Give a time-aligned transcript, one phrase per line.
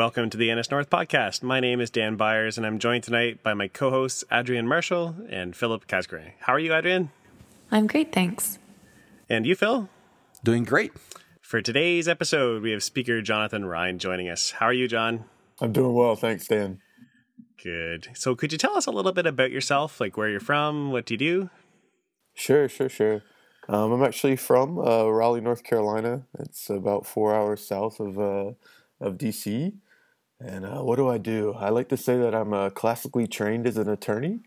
[0.00, 1.42] Welcome to the NS North podcast.
[1.42, 5.14] My name is Dan Byers, and I'm joined tonight by my co hosts, Adrienne Marshall
[5.28, 6.32] and Philip Casgrain.
[6.40, 7.10] How are you, Adrienne?
[7.70, 8.58] I'm great, thanks.
[9.28, 9.90] And you, Phil?
[10.42, 10.92] Doing great.
[11.42, 14.52] For today's episode, we have speaker Jonathan Rhyne joining us.
[14.52, 15.26] How are you, John?
[15.60, 16.80] I'm doing well, thanks, Dan.
[17.62, 18.08] Good.
[18.14, 21.04] So, could you tell us a little bit about yourself, like where you're from, what
[21.04, 21.50] do you do?
[22.32, 23.22] Sure, sure, sure.
[23.68, 26.22] Um, I'm actually from uh, Raleigh, North Carolina.
[26.38, 28.52] It's about four hours south of uh,
[28.98, 29.74] of DC.
[30.40, 31.52] And uh, what do I do?
[31.52, 34.40] I like to say that I'm uh, classically trained as an attorney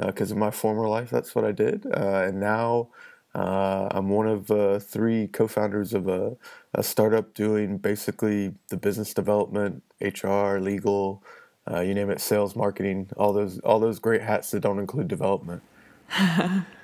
[0.00, 1.86] because uh, in my former life that's what I did.
[1.86, 2.88] Uh, and now
[3.34, 6.36] I'm one of three co-founders of a,
[6.74, 11.22] a, startup doing basically the business development, HR, legal,
[11.68, 15.62] you name it, sales, marketing, all those all those great hats that don't include development.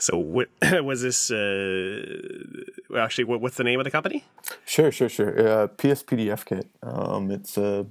[0.00, 0.48] So, what
[0.82, 1.30] was this?
[1.30, 2.02] Uh,
[2.96, 4.24] actually, what, what's the name of the company?
[4.64, 5.38] Sure, sure, sure.
[5.38, 6.64] Uh, PSPDFKit.
[6.82, 7.86] Um, it's a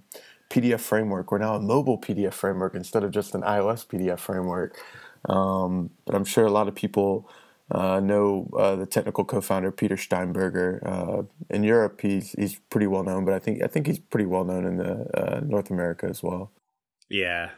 [0.49, 1.31] PDF framework.
[1.31, 4.75] We're now a mobile PDF framework instead of just an iOS PDF framework.
[5.25, 7.29] Um, but I'm sure a lot of people
[7.69, 10.81] uh, know uh, the technical co-founder Peter Steinberger.
[10.83, 14.25] Uh, in Europe, he's he's pretty well known, but I think I think he's pretty
[14.25, 16.51] well known in the uh, North America as well.
[17.07, 17.51] Yeah,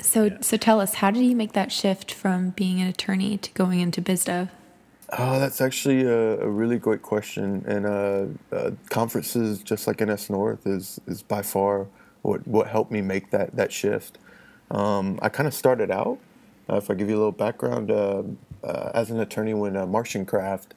[0.00, 0.38] so, yeah.
[0.40, 3.80] so tell us, how did you make that shift from being an attorney to going
[3.80, 4.50] into BizDev?
[5.10, 7.64] Oh, that's actually a, a really great question.
[7.66, 11.86] And uh, uh, conferences, just like NS North, is is by far
[12.22, 14.18] what what helped me make that that shift.
[14.70, 16.18] Um, I kind of started out.
[16.68, 18.24] Uh, if I give you a little background, uh,
[18.64, 20.74] uh, as an attorney when uh, Craft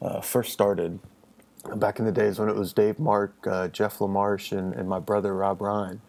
[0.00, 1.00] uh, first started,
[1.74, 3.34] back in the days when it was Dave Mark,
[3.72, 6.00] Jeff LaMarche, and, and my brother Rob Rhyne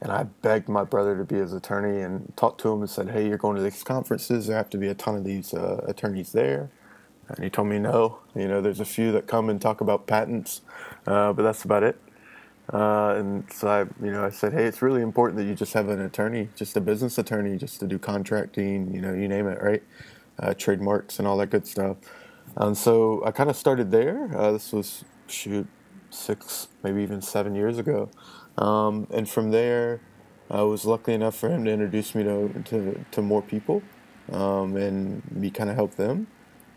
[0.00, 3.10] and I begged my brother to be his attorney and talked to him and said,
[3.10, 4.46] "Hey, you're going to these conferences.
[4.46, 6.70] There have to be a ton of these uh, attorneys there."
[7.28, 8.20] And he told me, "No.
[8.34, 10.62] You know, there's a few that come and talk about patents,
[11.06, 12.00] uh, but that's about it."
[12.72, 15.72] Uh, and so I, you know, I said, "Hey, it's really important that you just
[15.72, 18.94] have an attorney, just a business attorney, just to do contracting.
[18.94, 19.82] You know, you name it, right?
[20.38, 21.96] Uh, trademarks and all that good stuff."
[22.56, 24.30] And so I kind of started there.
[24.36, 25.66] Uh, this was shoot
[26.10, 28.10] six, maybe even seven years ago.
[28.58, 30.00] Um, and from there,
[30.50, 33.82] I was lucky enough for him to introduce me to, to, to more people
[34.32, 36.26] um, and me kind of help them.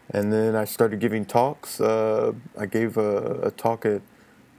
[0.09, 1.79] And then I started giving talks.
[1.79, 4.01] Uh, I gave a, a talk at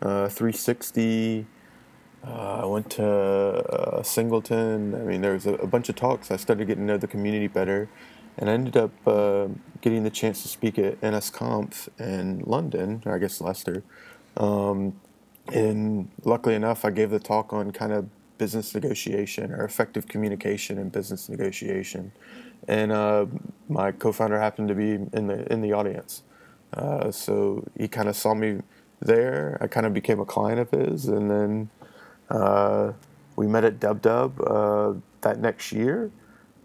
[0.00, 1.47] uh, 360.
[2.25, 2.31] Uh,
[2.62, 4.94] I went to uh, Singleton.
[4.94, 6.31] I mean, there was a, a, bunch of talks.
[6.31, 7.89] I started getting to know the community better.
[8.39, 9.49] And I ended up uh,
[9.83, 13.83] getting the chance to speak at NSConf in London, I guess Leicester.
[14.39, 14.94] Um,
[15.48, 18.08] and luckily enough, I gave the talk on kind of
[18.38, 22.12] business negotiation or effective communication and business negotiation.
[22.69, 23.26] And uh,
[23.69, 26.22] my co-founder happened to be in the in the audience,
[26.75, 28.60] uh, so he kind of saw me
[29.00, 29.58] there.
[29.60, 31.70] I kind of became a client of his, and then
[32.30, 32.92] uh,
[33.34, 36.10] we met at Dub Dub uh, that next year.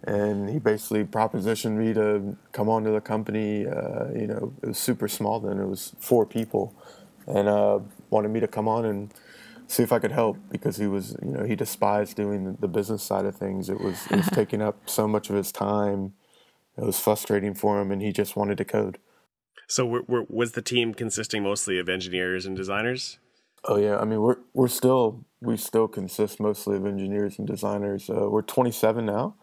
[0.04, 3.66] And he basically propositioned me to come on to the company.
[3.68, 6.74] Uh, you know, it was super small then; it was four people,
[7.28, 7.80] and uh,
[8.10, 9.14] wanted me to come on and
[9.68, 13.04] see if I could help because he was, you know, he despised doing the business
[13.04, 13.70] side of things.
[13.70, 16.14] It was, it was taking up so much of his time.
[16.78, 19.00] It was frustrating for him, and he just wanted to code.
[19.68, 23.18] So, we're, we're, was the team consisting mostly of engineers and designers?
[23.68, 28.10] Oh yeah, I mean we're we're still we still consist mostly of engineers and designers.
[28.10, 29.36] Uh, we're 27 now.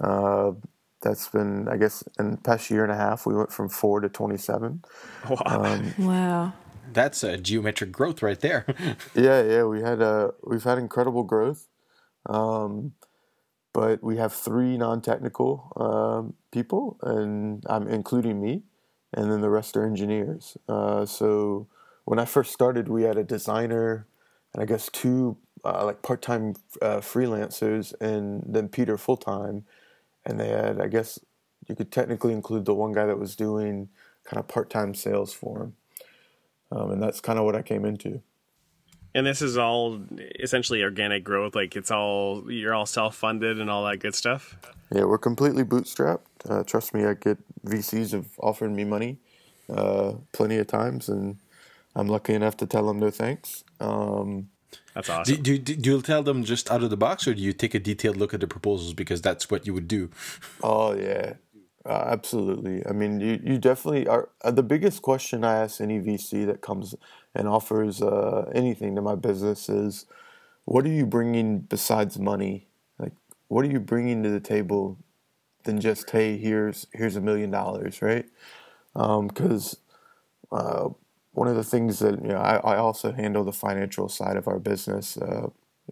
[0.00, 0.52] Uh,
[1.00, 4.00] that's been I guess in the past year and a half we went from four
[4.00, 4.82] to 27.
[5.28, 5.36] Wow!
[5.46, 6.52] Um, wow!
[6.92, 8.66] That's a geometric growth right there.
[9.14, 11.66] yeah, yeah, we had uh, we've had incredible growth,
[12.26, 12.92] um,
[13.72, 18.62] but we have three non-technical um, people, and I'm including me,
[19.12, 20.56] and then the rest are engineers.
[20.68, 21.68] Uh, so
[22.04, 24.06] when I first started, we had a designer,
[24.52, 29.64] and I guess two uh, like part-time uh, freelancers, and then Peter full-time,
[30.24, 31.18] and they had I guess
[31.68, 33.88] you could technically include the one guy that was doing
[34.24, 35.74] kind of part-time sales for him
[36.70, 38.22] um, and that's kind of what I came into.
[39.14, 40.00] And this is all
[40.38, 41.54] essentially organic growth.
[41.54, 44.56] Like it's all you're all self funded and all that good stuff.
[44.94, 46.20] Yeah, we're completely bootstrapped.
[46.48, 49.18] Uh, trust me, I get VCs have offered me money
[49.70, 51.36] uh, plenty of times, and
[51.94, 53.64] I'm lucky enough to tell them no thanks.
[53.80, 54.48] Um,
[54.94, 55.42] that's awesome.
[55.42, 57.74] Do, do, do you tell them just out of the box, or do you take
[57.74, 60.10] a detailed look at the proposals because that's what you would do?
[60.62, 61.34] Oh yeah,
[61.88, 62.86] uh, absolutely.
[62.86, 64.28] I mean, you, you definitely are.
[64.42, 66.94] Uh, the biggest question I ask any VC that comes
[67.34, 70.06] and offers uh, anything to my business is,
[70.66, 72.68] what are you bringing besides money?
[72.98, 73.12] Like,
[73.48, 74.98] what are you bringing to the table
[75.64, 78.26] than just, hey, here's here's a million dollars, right?
[78.94, 79.78] Because
[80.52, 80.88] um, uh,
[81.32, 84.48] one of the things that you know, I, I also handle the financial side of
[84.48, 85.16] our business.
[85.16, 85.48] Uh,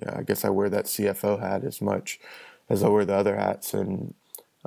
[0.09, 2.21] I guess I wear that CFO hat as much
[2.69, 4.15] as I wear the other hats, and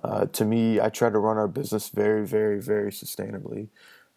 [0.03, 3.67] uh, to me, I try to run our business very, very, very sustainably.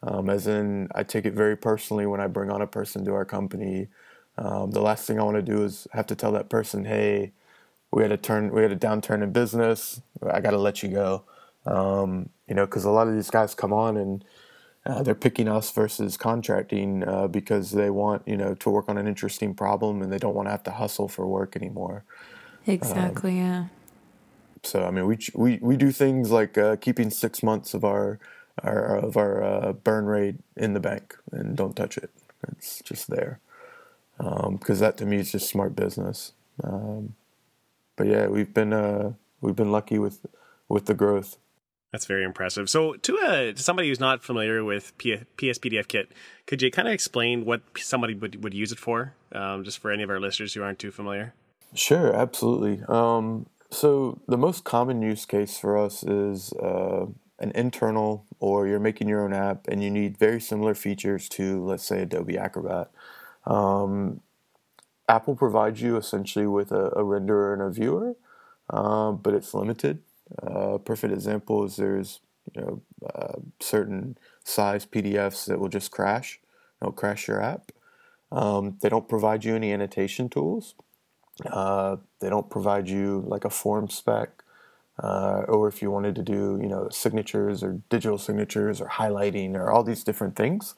[0.02, 3.14] Um, as in, I take it very personally when I bring on a person to
[3.14, 3.88] our company.
[4.36, 7.32] Um, the last thing I want to do is have to tell that person, "Hey,
[7.92, 10.00] we had a turn, we had a downturn in business.
[10.28, 11.24] I got to let you go."
[11.66, 14.24] Um, you know, because a lot of these guys come on and
[14.84, 18.98] uh, they're picking us versus contracting uh, because they want you know to work on
[18.98, 22.04] an interesting problem and they don't want to have to hustle for work anymore.
[22.66, 23.40] Exactly.
[23.40, 23.64] Um, yeah.
[24.64, 28.18] So I mean, we we we do things like uh, keeping six months of our,
[28.62, 32.10] our of our uh, burn rate in the bank and don't touch it.
[32.48, 33.40] It's just there
[34.18, 36.32] because um, that to me is just smart business.
[36.62, 37.14] Um,
[37.96, 40.26] but yeah, we've been uh, we've been lucky with
[40.68, 41.38] with the growth.
[41.92, 42.70] That's very impressive.
[42.70, 46.06] So, to, uh, to somebody who's not familiar with P- PSPDFKit,
[46.46, 49.90] could you kind of explain what somebody would, would use it for, um, just for
[49.90, 51.34] any of our listeners who aren't too familiar?
[51.74, 52.82] Sure, absolutely.
[52.88, 57.06] Um, so, the most common use case for us is uh,
[57.38, 61.64] an internal, or you're making your own app and you need very similar features to,
[61.64, 62.90] let's say, Adobe Acrobat.
[63.46, 64.20] Um,
[65.08, 68.14] Apple provides you essentially with a, a renderer and a viewer,
[68.70, 70.00] uh, but it's limited.
[70.42, 72.20] Uh, perfect example is there's
[72.54, 72.82] you know
[73.14, 76.40] uh, certain size PDFs that will just crash.
[76.80, 77.72] They'll crash your app.
[78.30, 80.74] Um, they don't provide you any annotation tools.
[81.46, 84.42] Uh, they don't provide you like a form spec,
[85.02, 89.54] uh, or if you wanted to do you know signatures or digital signatures or highlighting
[89.54, 90.74] or all these different things.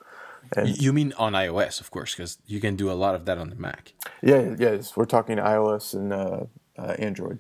[0.57, 3.39] And you mean on iOS, of course, because you can do a lot of that
[3.39, 3.93] on the Mac.
[4.23, 6.41] Yeah, yes, we're talking iOS and uh,
[6.79, 7.39] uh, Android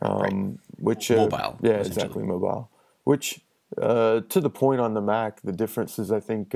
[0.00, 0.58] um, right.
[0.78, 1.58] which uh, mobile.
[1.62, 2.70] Yeah, exactly, mobile.
[3.04, 3.40] Which
[3.80, 6.54] uh, to the point on the Mac, the difference is I think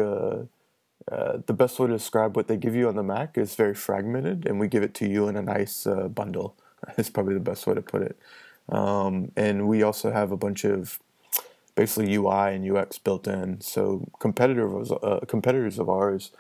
[1.11, 3.75] uh, the best way to describe what they give you on the Mac is very
[3.75, 6.57] fragmented, and we give it to you in a nice uh, bundle.
[6.97, 8.19] Is probably the best way to put it.
[8.71, 10.99] Um, and we also have a bunch of
[11.75, 13.61] basically UI and UX built in.
[13.61, 16.31] So competitors uh, competitors of ours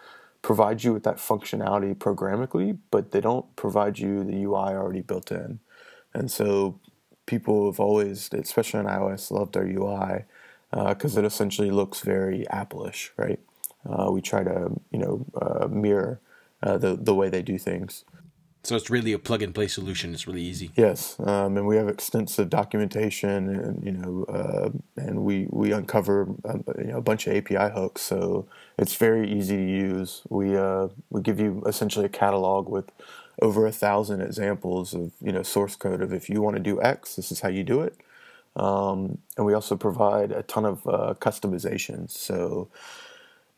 [0.42, 5.30] provide you with that functionality programmatically, but they don't provide you the UI already built
[5.30, 5.60] in.
[6.14, 6.78] And so
[7.26, 10.24] people have always, especially on iOS, loved our UI
[10.70, 13.40] because uh, it essentially looks very Apple-ish, right?
[13.88, 16.20] Uh, we try to, you know, uh, mirror
[16.62, 18.04] uh, the the way they do things.
[18.62, 20.12] So it's really a plug and play solution.
[20.12, 20.70] It's really easy.
[20.76, 24.68] Yes, um, and we have extensive documentation, and you know, uh,
[25.00, 28.46] and we we uncover um, you know, a bunch of API hooks, so
[28.78, 30.22] it's very easy to use.
[30.28, 32.90] We uh, we give you essentially a catalog with
[33.40, 36.82] over a thousand examples of you know source code of if you want to do
[36.82, 37.96] X, this is how you do it.
[38.56, 42.10] Um, and we also provide a ton of uh, customizations.
[42.10, 42.68] So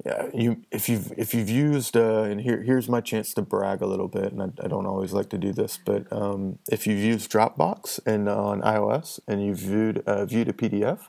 [0.04, 3.82] yeah, you if you've if you've used uh, and here here's my chance to brag
[3.82, 6.86] a little bit, and I, I don't always like to do this, but um, if
[6.86, 11.00] you've used Dropbox and uh, on iOS and you've viewed uh, viewed a PDF,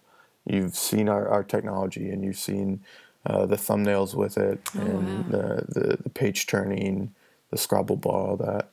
[0.46, 2.82] you've seen our, our technology and you've seen
[3.26, 5.40] uh, the thumbnails with it oh, and wow.
[5.40, 7.14] the, the, the page turning
[7.50, 8.70] the scrubber bar, all that.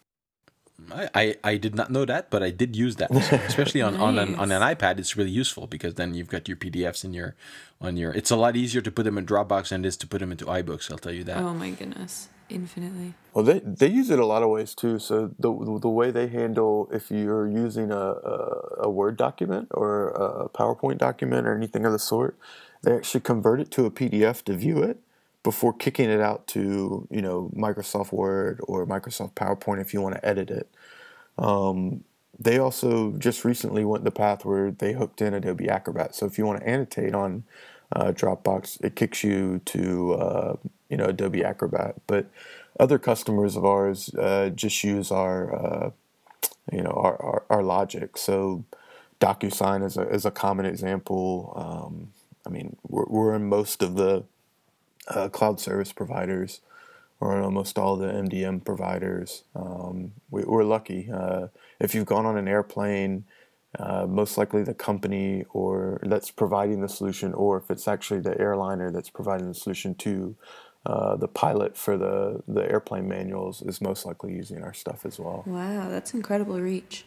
[0.93, 3.11] I, I, I did not know that, but I did use that,
[3.49, 4.03] especially on, nice.
[4.03, 4.99] on an on an iPad.
[4.99, 7.35] It's really useful because then you've got your PDFs in your
[7.81, 8.12] on your.
[8.12, 10.32] It's a lot easier to put them in Dropbox than it is to put them
[10.32, 10.91] into iBooks.
[10.91, 11.39] I'll tell you that.
[11.39, 13.15] Oh my goodness, infinitely.
[13.34, 14.99] Well, they they use it a lot of ways too.
[14.99, 20.10] So the the way they handle if you're using a a, a Word document or
[20.10, 22.37] a PowerPoint document or anything of the sort,
[22.82, 25.01] they actually convert it to a PDF to view it
[25.43, 30.17] before kicking it out to you know Microsoft Word or Microsoft PowerPoint if you want
[30.17, 30.69] to edit it.
[31.39, 32.05] Um,
[32.39, 36.15] they also just recently went the path where they hooked in Adobe Acrobat.
[36.15, 37.44] So if you want to annotate on
[37.93, 40.56] uh, Dropbox, it kicks you to uh,
[40.89, 41.97] you know Adobe Acrobat.
[42.06, 42.27] But
[42.79, 45.91] other customers of ours uh, just use our uh,
[46.73, 48.17] you know our, our, our, logic.
[48.17, 48.65] So
[49.20, 51.53] DocuSign is a is a common example.
[51.56, 52.13] Um,
[52.47, 54.25] I mean, we're, we're in most of the
[55.10, 56.60] uh, cloud service providers
[57.20, 59.44] or almost all the MDM providers.
[59.55, 61.10] Um, we, are lucky.
[61.12, 61.48] Uh,
[61.79, 63.24] if you've gone on an airplane,
[63.79, 68.38] uh, most likely the company or that's providing the solution, or if it's actually the
[68.40, 70.34] airliner that's providing the solution to
[70.86, 75.19] uh, the pilot for the, the airplane manuals, is most likely using our stuff as
[75.19, 75.44] well.
[75.46, 77.05] Wow, that's incredible reach.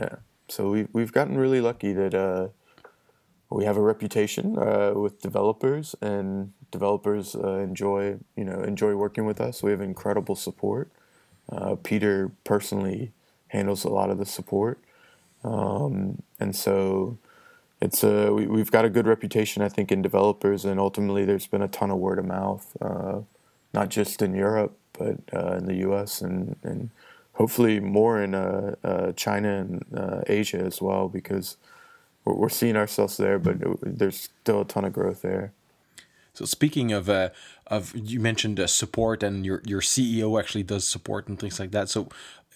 [0.00, 0.16] Yeah.
[0.48, 2.48] So we've we've gotten really lucky that uh,
[3.50, 9.26] we have a reputation uh, with developers, and developers uh, enjoy you know enjoy working
[9.26, 9.62] with us.
[9.62, 10.90] We have incredible support.
[11.50, 13.12] Uh, Peter personally
[13.48, 14.78] handles a lot of the support,
[15.44, 17.18] um, and so
[17.80, 21.46] it's a we, we've got a good reputation, I think, in developers, and ultimately there's
[21.46, 22.76] been a ton of word of mouth.
[22.80, 23.20] Uh,
[23.72, 26.22] not just in Europe, but uh, in the U.S.
[26.22, 26.90] and and
[27.34, 31.58] hopefully more in uh, uh, China and uh, Asia as well, because
[32.24, 35.52] we're, we're, seeing ourselves there, but there's still a ton of growth there.
[36.36, 37.30] So speaking of uh,
[37.66, 41.70] of you mentioned uh, support and your your CEO actually does support and things like
[41.70, 41.88] that.
[41.88, 42.10] So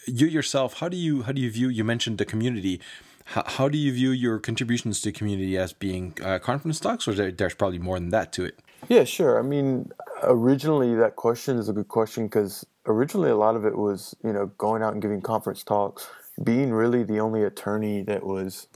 [0.07, 1.69] you yourself, how do you how do you view?
[1.71, 2.79] You mentioned the community.
[3.25, 7.09] How, how do you view your contributions to the community as being uh, conference talks,
[7.09, 8.59] or there, there's probably more than that to it?
[8.89, 9.39] Yeah, sure.
[9.39, 9.91] I mean,
[10.23, 14.33] originally that question is a good question because originally a lot of it was you
[14.35, 16.07] know going out and giving conference talks,
[16.45, 18.67] being really the only attorney that was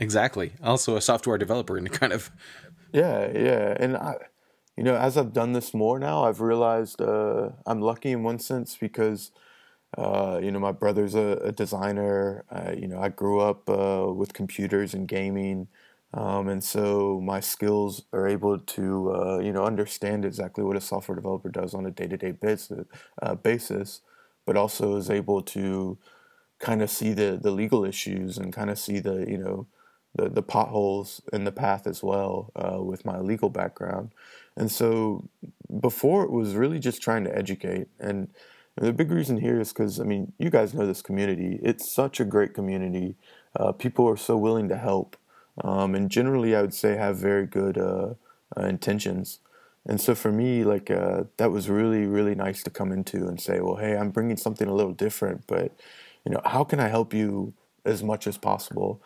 [0.00, 2.32] exactly also a software developer and kind of
[2.92, 4.16] yeah yeah and I
[4.76, 8.38] you know as I've done this more now I've realized uh, I'm lucky in one
[8.38, 9.30] sense because
[9.98, 12.44] uh, you know my brother's a, a designer
[12.78, 15.68] you know I grew up uh, with computers and gaming
[16.14, 20.80] um, and so my skills are able to, uh, you know, understand exactly what a
[20.80, 22.84] software developer does on a day-to-day basis,
[23.22, 24.02] uh, basis
[24.44, 25.96] but also is able to
[26.58, 29.66] kind of see the, the legal issues and kind of see the, you know,
[30.14, 34.10] the, the potholes in the path as well uh, with my legal background.
[34.56, 35.28] And so
[35.80, 37.88] before it was really just trying to educate.
[37.98, 38.28] And
[38.76, 41.58] the big reason here is because, I mean, you guys know this community.
[41.62, 43.16] It's such a great community.
[43.58, 45.16] Uh, people are so willing to help
[45.60, 48.14] um, and generally I would say have very good uh,
[48.56, 49.40] uh, intentions.
[49.86, 53.40] And so for me, like uh, that was really really nice to come into and
[53.40, 55.72] say, well, hey, I'm bringing something a little different, but
[56.24, 57.52] you know, how can I help you
[57.84, 59.02] as much as possible?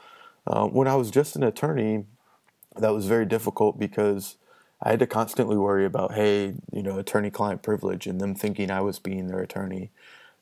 [0.47, 2.05] Uh, when I was just an attorney,
[2.77, 4.37] that was very difficult because
[4.83, 8.81] I had to constantly worry about, hey, you know, attorney-client privilege, and them thinking I
[8.83, 9.91] was being their attorney.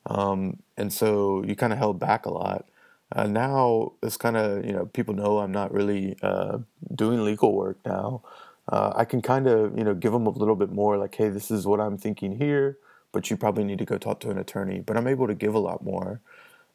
[0.06, 2.66] Um, and so you kind of held back a lot.
[3.12, 6.58] Uh, now it's kind of you know people know I'm not really uh,
[6.94, 8.22] doing legal work now.
[8.68, 11.28] Uh, I can kind of you know give them a little bit more like, hey,
[11.28, 12.78] this is what I'm thinking here,
[13.12, 14.80] but you probably need to go talk to an attorney.
[14.80, 16.20] But I'm able to give a lot more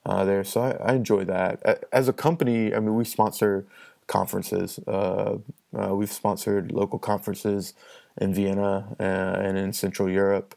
[0.06, 1.88] uh, there, so I, I, enjoy that.
[1.92, 3.66] As a company, I mean, we sponsor
[4.10, 4.80] conferences.
[4.86, 5.38] Uh,
[5.74, 7.74] uh, we've sponsored local conferences
[8.20, 10.56] in Vienna and in Central Europe.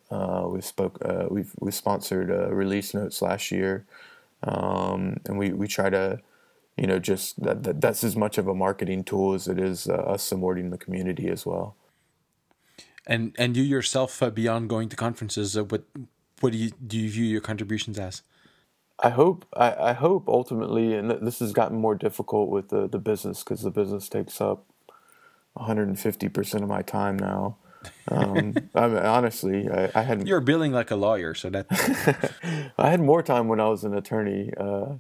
[0.48, 0.98] we've spoke.
[1.30, 3.86] we've we sponsored release notes last year
[4.42, 6.20] um, and we we try to
[6.76, 9.88] you know just that, that, that's as much of a marketing tool as it is
[9.88, 11.76] uh, us supporting the community as well
[13.06, 15.84] and and you yourself uh, beyond going to conferences uh, what
[16.40, 18.22] what do you do you view your contributions as
[18.98, 22.98] I hope I, I hope ultimately and this has gotten more difficult with the, the
[22.98, 24.64] business because the business takes up
[25.56, 27.56] 150% of my time now
[28.08, 30.26] um, I mean, honestly, I, I had.
[30.26, 31.66] You're billing like a lawyer, so that.
[32.78, 34.94] I had more time when I was an attorney, uh,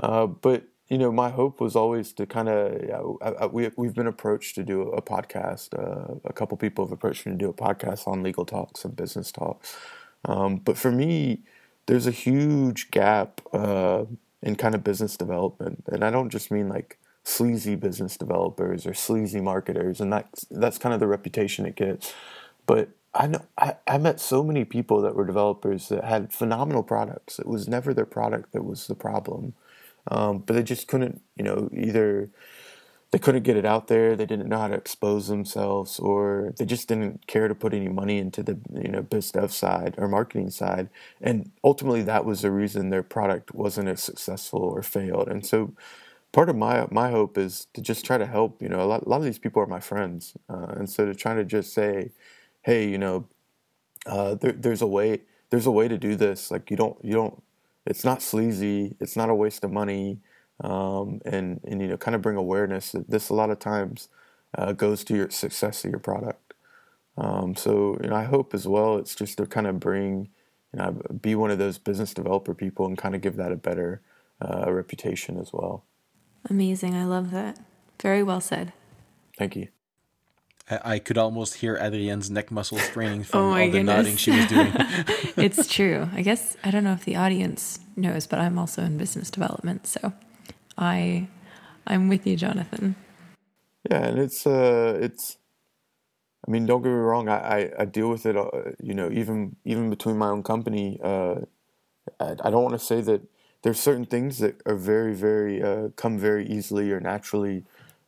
[0.00, 3.52] uh, but you know, my hope was always to kind of.
[3.52, 5.74] we we've been approached to do a podcast.
[5.74, 8.96] Uh, a couple people have approached me to do a podcast on legal talks and
[8.96, 9.76] business talks,
[10.24, 11.42] um, but for me,
[11.86, 14.04] there's a huge gap uh,
[14.42, 18.94] in kind of business development, and I don't just mean like sleazy business developers or
[18.94, 22.12] sleazy marketers, and that's that's kind of the reputation it gets.
[22.66, 26.82] But I know I, I met so many people that were developers that had phenomenal
[26.82, 27.38] products.
[27.38, 29.54] It was never their product that was the problem,
[30.10, 32.30] um, but they just couldn't, you know, either
[33.14, 36.64] they couldn't get it out there, they didn't know how to expose themselves, or they
[36.64, 40.08] just didn't care to put any money into the you know biz dev side or
[40.08, 40.88] marketing side,
[41.22, 45.28] and ultimately that was the reason their product wasn't as successful or failed.
[45.28, 45.74] And so
[46.32, 48.62] part of my my hope is to just try to help.
[48.62, 51.06] You know, a lot, a lot of these people are my friends, uh, and so
[51.06, 52.12] to try to just say,
[52.62, 53.28] hey, you know,
[54.06, 56.50] uh, there, there's a way there's a way to do this.
[56.50, 57.42] Like you don't you don't.
[57.86, 58.96] It's not sleazy.
[59.00, 60.18] It's not a waste of money.
[60.60, 64.08] Um, and and you know, kind of bring awareness that this a lot of times
[64.56, 66.54] uh, goes to your success of your product.
[67.16, 68.96] Um, so you know, I hope as well.
[68.98, 70.28] It's just to kind of bring,
[70.72, 73.56] you know, be one of those business developer people and kind of give that a
[73.56, 74.00] better
[74.40, 75.84] uh, reputation as well.
[76.48, 76.94] Amazing.
[76.94, 77.58] I love that.
[78.00, 78.72] Very well said.
[79.38, 79.68] Thank you.
[80.70, 84.46] I, could almost hear Adrienne's neck muscles straining from oh all the nodding she was
[84.46, 84.72] doing.
[85.36, 86.08] it's true.
[86.14, 89.86] I guess I don't know if the audience knows, but I'm also in business development,
[89.86, 90.14] so
[90.78, 91.28] I
[91.86, 92.96] I'm with you, Jonathan.
[93.90, 95.38] Yeah, and it's uh it's
[96.46, 97.28] I mean, don't get me wrong.
[97.28, 98.36] I, I, I deal with it.
[98.36, 98.50] Uh,
[98.82, 100.98] you know, even even between my own company.
[101.02, 101.36] Uh,
[102.20, 103.22] I, I don't want to say that
[103.62, 107.64] there's certain things that are very, very uh, come very easily or naturally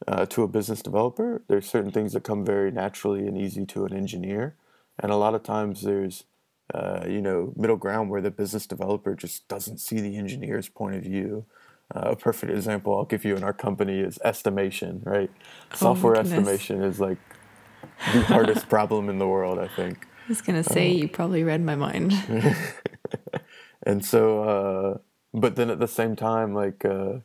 [0.07, 1.43] uh, to a business developer.
[1.49, 4.55] There's certain things that come very naturally and easy to an engineer,
[5.01, 6.25] and a lot of times there's
[6.75, 10.97] uh, you know middle ground where the business developer just doesn't see the engineer's point
[10.97, 11.47] of view.
[11.95, 15.03] Uh, a perfect example I'll give you in our company is estimation.
[15.05, 15.31] Right,
[15.73, 17.19] oh software estimation is like
[18.13, 19.59] the hardest problem in the world.
[19.59, 20.07] I think.
[20.25, 22.13] I was gonna say you probably read my mind.
[23.87, 24.99] and so uh,
[25.33, 27.19] but then at the same time like uh,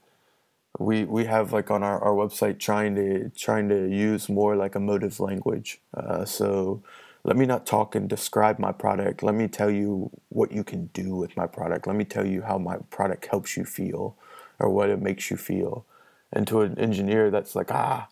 [0.80, 4.76] we we have like on our, our website trying to trying to use more like
[4.76, 6.82] emotive language uh, so
[7.24, 10.86] let me not talk and describe my product let me tell you what you can
[10.88, 14.16] do with my product let me tell you how my product helps you feel
[14.62, 15.86] or what it makes you feel.
[16.32, 18.08] And to an engineer that's like ah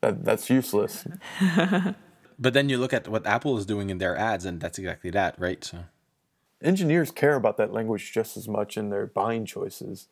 [0.00, 1.06] that, that's useless.
[2.40, 5.10] But then you look at what apple is doing in their ads and that's exactly
[5.10, 5.64] that right?
[5.64, 5.78] So
[6.62, 10.06] engineers care about that language just as much in their buying choices.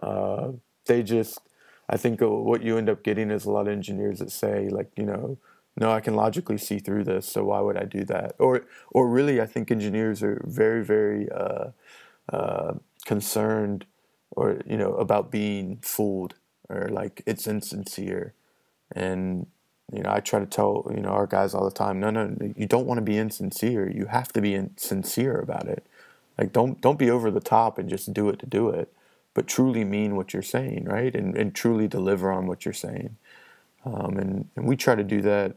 [0.00, 0.52] Uh,
[0.86, 1.40] they just
[1.88, 4.92] I think what you end up getting is a lot of engineers that say like
[4.96, 5.38] you know
[5.76, 8.36] no I can logically see through this so why would I do that?
[8.38, 11.70] Or or really I think engineers are very very uh,
[12.32, 12.74] uh,
[13.04, 13.86] concerned
[14.32, 16.34] or you know about being fooled
[16.68, 18.34] or like it's insincere
[18.94, 19.46] and
[19.92, 22.34] you know I try to tell you know our guys all the time no no
[22.56, 25.86] you don't want to be insincere you have to be sincere about it
[26.38, 28.92] like don't don't be over the top and just do it to do it
[29.34, 31.14] but truly mean what you're saying, right?
[31.14, 33.16] And, and truly deliver on what you're saying.
[33.84, 35.56] Um, and, and we try to do that.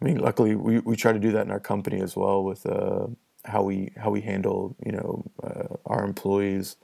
[0.00, 2.66] I mean, luckily, we, we try to do that in our company as well with
[2.66, 3.06] uh,
[3.44, 6.76] how we how we handle you know uh, our employees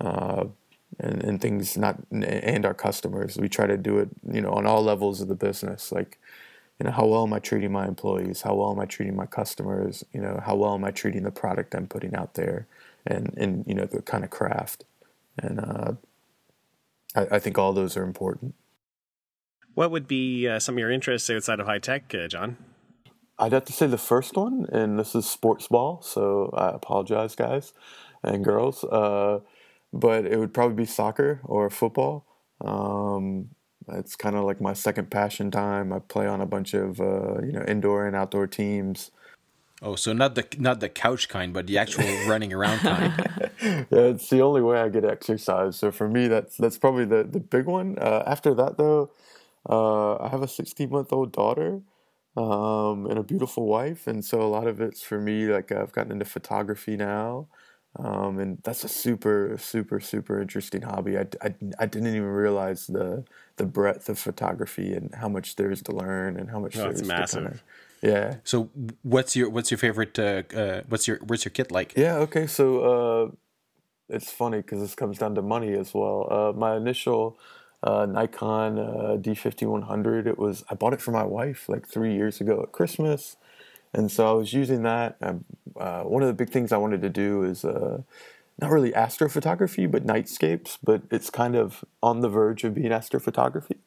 [0.00, 0.44] uh,
[0.98, 3.36] and, and things not and our customers.
[3.38, 5.92] We try to do it you know on all levels of the business.
[5.92, 6.18] Like
[6.78, 8.42] you know how well am I treating my employees?
[8.42, 10.04] How well am I treating my customers?
[10.12, 12.66] You know how well am I treating the product I'm putting out there?
[13.06, 14.84] And and you know the kind of craft
[15.38, 15.92] and uh,
[17.14, 18.54] I, I, think all those are important.
[19.74, 22.56] What would be uh, some of your interests outside of high tech, uh, John?
[23.38, 27.34] I'd have to say the first one, and this is sports ball, so I apologize,
[27.34, 27.72] guys
[28.22, 28.84] and girls.
[28.84, 29.40] Uh,
[29.92, 32.26] but it would probably be soccer or football.
[32.60, 33.50] Um,
[33.88, 35.92] it's kind of like my second passion time.
[35.92, 39.10] I play on a bunch of uh, you know indoor and outdoor teams.
[39.82, 43.12] Oh, so not the not the couch kind, but the actual running around kind.
[43.62, 45.76] yeah, it's the only way I get exercise.
[45.76, 47.96] So for me, that's that's probably the the big one.
[47.98, 49.10] Uh, after that, though,
[49.68, 51.80] uh, I have a 16 month old daughter
[52.36, 55.46] um, and a beautiful wife, and so a lot of it's for me.
[55.46, 57.48] Like I've gotten into photography now,
[57.96, 61.18] um, and that's a super super super interesting hobby.
[61.18, 63.24] I, I, I didn't even realize the
[63.56, 66.84] the breadth of photography and how much there is to learn and how much oh,
[66.84, 67.42] there's massive.
[67.42, 67.62] to kind of,
[68.02, 68.36] yeah.
[68.44, 68.70] So
[69.02, 70.18] what's your what's your favorite?
[70.18, 71.94] Uh, uh, what's your what's your kit like?
[71.96, 72.16] Yeah.
[72.18, 72.46] Okay.
[72.46, 73.30] So uh,
[74.08, 76.28] it's funny because this comes down to money as well.
[76.30, 77.38] Uh, my initial
[77.82, 80.26] uh, Nikon uh, D fifty one hundred.
[80.26, 83.36] It was I bought it for my wife like three years ago at Christmas,
[83.92, 85.16] and so I was using that.
[85.20, 90.06] Um, one of the big things I wanted to do is not really astrophotography, but
[90.06, 90.78] nightscapes.
[90.82, 93.78] But it's kind of on the verge of being astrophotography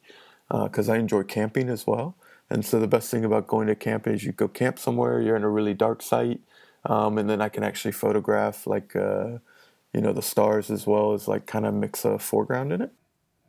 [0.49, 2.15] because I enjoy camping as well.
[2.49, 5.35] And so the best thing about going to camp is you go camp somewhere, you're
[5.35, 6.39] in a really dark site,
[6.85, 9.39] um, and then I can actually photograph like uh,
[9.93, 12.91] you know the stars as well as like kind of mix a foreground in it.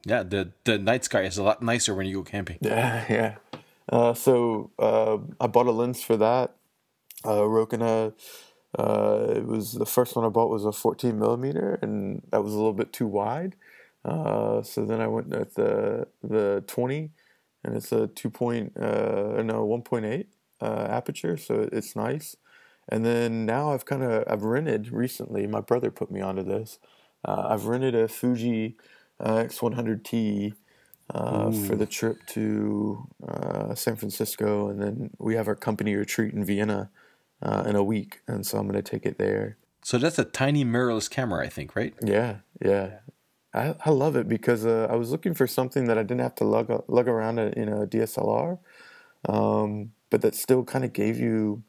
[0.06, 2.58] Yeah, the the night sky is a lot nicer when you go camping.
[2.62, 3.34] Yeah, yeah.
[3.90, 6.54] Uh, so uh, I bought a lens for that.
[7.24, 8.10] Uh.
[8.78, 12.52] Uh, it was the first one I bought was a 14 millimeter, and that was
[12.52, 13.54] a little bit too wide.
[14.04, 17.10] Uh, so then I went at the the 20
[17.64, 20.28] and it's a two point uh, no one point eight
[20.60, 22.36] uh, aperture, so it's nice.
[22.88, 25.46] And then now I've kind of I've rented recently.
[25.46, 26.78] My brother put me onto this.
[27.24, 28.76] I've rented a Fuji
[29.20, 30.54] uh, X100T
[31.10, 36.34] uh, for the trip to uh, San Francisco, and then we have our company retreat
[36.34, 36.90] in Vienna
[37.66, 39.58] in a week, and so I'm going to take it there.
[39.84, 41.92] So that's a tiny mirrorless camera, I think, right?
[42.02, 43.00] Yeah, yeah.
[43.54, 46.34] I, I love it because uh, I was looking for something that I didn't have
[46.36, 48.58] to lug lug around a, in a DSLR,
[49.28, 51.62] um, but that still kind of gave you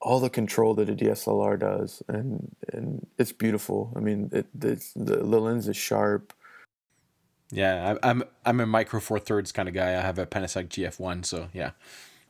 [0.00, 3.92] all the control that a DSLR does, and and it's beautiful.
[3.94, 6.32] I mean, it the lens is sharp.
[7.52, 9.90] Yeah, I, I'm I'm a micro four thirds kind of guy.
[9.90, 11.72] I have a Panasonic GF one, so yeah.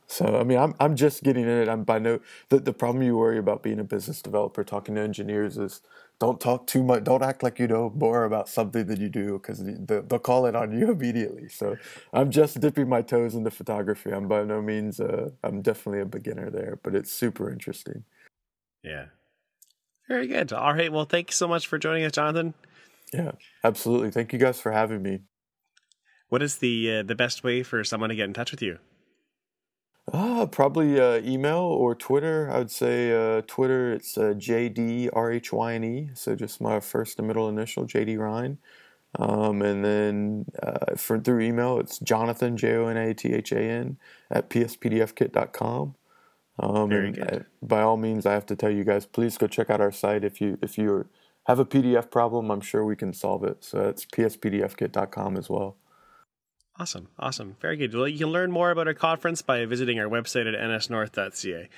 [0.05, 1.69] So I mean, I'm I'm just getting in it.
[1.69, 5.01] I'm by no the the problem you worry about being a business developer, talking to
[5.01, 5.81] engineers is
[6.19, 7.05] don't talk too much.
[7.05, 10.55] Don't act like you know more about something than you do because they'll call it
[10.55, 11.47] on you immediately.
[11.47, 11.77] So
[12.11, 14.11] I'm just dipping my toes into photography.
[14.11, 18.03] I'm by no means, uh, I'm definitely a beginner there, but it's super interesting.
[18.83, 19.05] Yeah.
[20.09, 20.51] Very good.
[20.51, 20.91] All right.
[20.91, 22.53] Well, thank you so much for joining us, Jonathan.
[23.13, 23.31] Yeah,
[23.63, 24.11] absolutely.
[24.11, 25.19] Thank you guys for having me.
[26.29, 28.79] What is the uh, the best way for someone to get in touch with you?
[30.11, 32.49] Uh, probably uh, email or Twitter.
[32.51, 36.17] I would say uh, Twitter, it's uh, JDRHYNE.
[36.17, 38.57] So just my first and middle initial, JD Ryan.
[39.17, 43.51] Um, and then uh, for, through email, it's Jonathan, J O N A T H
[43.51, 43.97] A N,
[44.31, 45.95] at pspdfkit.com.
[46.59, 47.45] Um, Very good.
[47.45, 49.91] I- by all means, I have to tell you guys, please go check out our
[49.91, 50.23] site.
[50.23, 51.07] If you if you
[51.45, 53.63] have a PDF problem, I'm sure we can solve it.
[53.63, 55.77] So it's pspdfkit.com as well.
[56.79, 57.93] Awesome, awesome, very good.
[57.93, 61.69] Well, you can learn more about our conference by visiting our website at nsnorth.ca.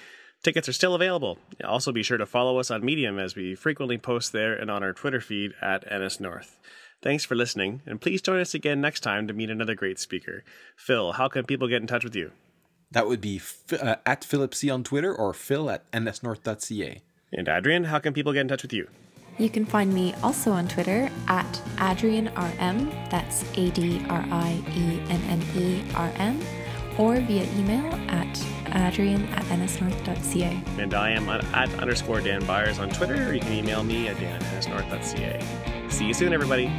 [0.42, 1.38] Tickets are still available.
[1.64, 4.84] Also, be sure to follow us on Medium as we frequently post there and on
[4.84, 6.56] our Twitter feed at nsnorth.
[7.02, 10.44] Thanks for listening, and please join us again next time to meet another great speaker.
[10.78, 12.32] Phil, how can people get in touch with you?
[12.92, 17.02] That would be Ph- uh, at Philip C on Twitter or phil at nsnorth.ca.
[17.34, 18.88] And Adrienne, how can people get in touch with you?
[19.38, 25.02] You can find me also on Twitter at AdrienneRM, that's A D R I E
[25.10, 26.40] N N E R M,
[26.98, 30.62] or via email at adrienne at nsnorth.ca.
[30.78, 34.18] And I am at underscore Dan Byers on Twitter, or you can email me at
[34.20, 35.90] dan at nsnorth.ca.
[35.90, 36.72] See you soon, everybody.